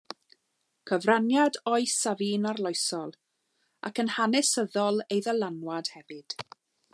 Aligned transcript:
Cyfraniad 0.91 1.59
oes 1.71 1.93
a 2.11 2.13
fu'n 2.21 2.49
arloesol, 2.53 3.13
ac 3.91 4.01
yn 4.05 4.11
hanesyddol 4.15 4.99
ei 5.09 5.23
ddylanwad 5.27 5.93
hefyd. 5.99 6.37